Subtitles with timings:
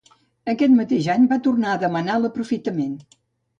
[0.53, 2.99] Aquest mateix any va tornar a demanar l'aprofitament.